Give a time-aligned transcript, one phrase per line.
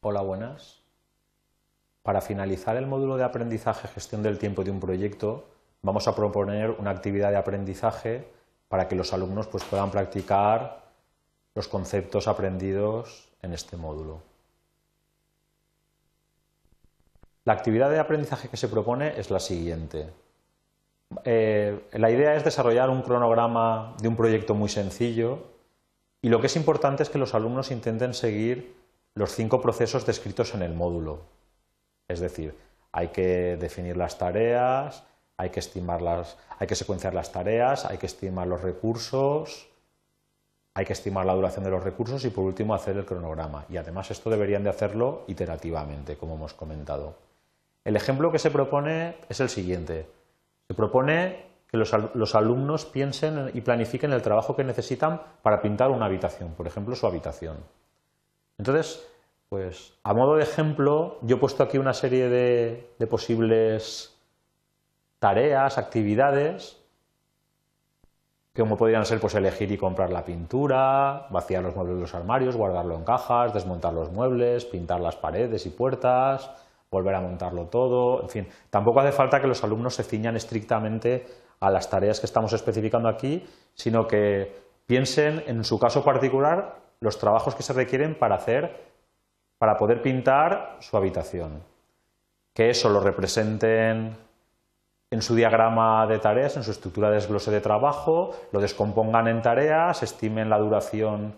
[0.00, 0.78] Hola, buenas.
[2.04, 5.48] Para finalizar el módulo de aprendizaje gestión del tiempo de un proyecto,
[5.82, 8.28] vamos a proponer una actividad de aprendizaje
[8.68, 10.84] para que los alumnos pues, puedan practicar
[11.56, 14.22] los conceptos aprendidos en este módulo.
[17.44, 20.10] La actividad de aprendizaje que se propone es la siguiente.
[21.24, 25.42] Eh, la idea es desarrollar un cronograma de un proyecto muy sencillo
[26.22, 28.77] y lo que es importante es que los alumnos intenten seguir
[29.18, 31.22] los cinco procesos descritos en el módulo.
[32.06, 32.56] Es decir,
[32.92, 35.02] hay que definir las tareas,
[35.36, 39.68] hay que estimarlas, hay que secuenciar las tareas, hay que estimar los recursos,
[40.72, 43.64] hay que estimar la duración de los recursos y por último hacer el cronograma.
[43.68, 47.16] Y además esto deberían de hacerlo iterativamente, como hemos comentado.
[47.84, 50.06] El ejemplo que se propone es el siguiente.
[50.68, 55.90] Se propone que los, los, alumnos piensen y planifiquen el trabajo que necesitan para pintar
[55.90, 57.56] una habitación, por ejemplo, su habitación.
[58.58, 59.08] Entonces,
[59.48, 64.14] pues a modo de ejemplo, yo he puesto aquí una serie de, de posibles
[65.18, 66.78] tareas, actividades,
[68.54, 72.56] como podrían ser pues elegir y comprar la pintura, vaciar los muebles de los armarios,
[72.56, 76.50] guardarlo en cajas, desmontar los muebles, pintar las paredes y puertas,
[76.90, 81.26] volver a montarlo todo, en fin, tampoco hace falta que los alumnos se ciñan estrictamente
[81.60, 84.52] a las tareas que estamos especificando aquí, sino que
[84.86, 88.88] piensen en su caso particular los trabajos que se requieren para hacer,
[89.58, 91.62] para poder pintar su habitación.
[92.54, 94.16] Que eso lo representen
[95.10, 99.42] en su diagrama de tareas, en su estructura de desglose de trabajo, lo descompongan en
[99.42, 101.34] tareas, estimen la duración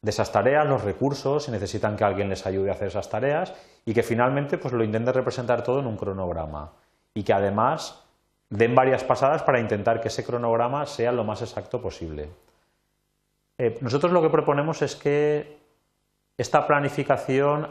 [0.00, 3.54] de esas tareas, los recursos, si necesitan que alguien les ayude a hacer esas tareas
[3.84, 6.72] y que finalmente pues, lo intenten representar todo en un cronograma
[7.14, 8.02] y que además
[8.50, 12.28] den varias pasadas para intentar que ese cronograma sea lo más exacto posible.
[13.58, 15.61] Eh, nosotros lo que proponemos es que
[16.42, 17.68] esta planificación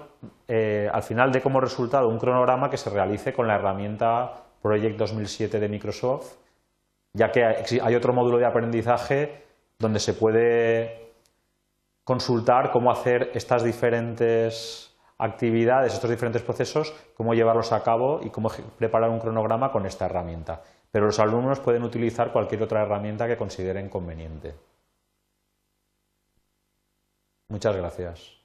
[0.47, 4.97] eh, al final dé como resultado un cronograma que se realice con la herramienta Project
[4.97, 6.37] 2007 de Microsoft,
[7.11, 9.43] ya que hay otro módulo de aprendizaje
[9.77, 11.11] donde se puede
[12.05, 18.49] consultar cómo hacer estas diferentes actividades, estos diferentes procesos, cómo llevarlos a cabo y cómo
[18.77, 20.61] preparar un cronograma con esta herramienta.
[20.91, 24.55] Pero los alumnos pueden utilizar cualquier otra herramienta que consideren conveniente.
[27.49, 28.40] Muchas gracias.